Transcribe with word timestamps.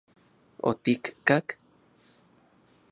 ¿Otikkak...? 0.69 1.47